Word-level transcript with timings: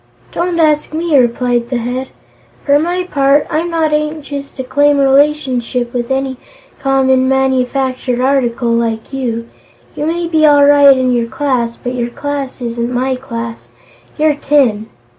"Don't 0.31 0.59
ask 0.59 0.95
me," 0.95 1.15
replied 1.15 1.69
the 1.69 1.77
Head. 1.77 2.07
"For 2.65 2.79
my 2.79 3.03
part, 3.03 3.45
I'm 3.51 3.69
not 3.69 3.93
anxious 3.93 4.51
to 4.53 4.63
claim 4.63 4.97
relationship 4.97 5.93
with 5.93 6.09
any 6.09 6.37
common, 6.81 7.29
manufactured 7.29 8.19
article, 8.19 8.69
like 8.71 9.13
you. 9.13 9.47
You 9.95 10.07
may 10.07 10.25
be 10.27 10.43
all 10.43 10.65
right 10.65 10.97
in 10.97 11.11
your 11.13 11.27
class, 11.27 11.77
but 11.77 11.93
your 11.93 12.09
class 12.09 12.63
isn't 12.63 12.91
my 12.91 13.13
class. 13.15 13.69
You're 14.17 14.33
tin." 14.33 14.89